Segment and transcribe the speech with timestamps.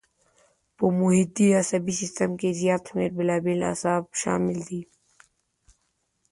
[0.77, 4.81] په محیطي عصبي سیستم کې زیات شمېر بېلابېل اعصاب شامل دي.